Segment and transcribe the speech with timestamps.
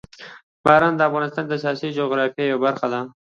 [0.65, 3.01] باران د افغانستان د سیاسي جغرافیه یوه برخه ده.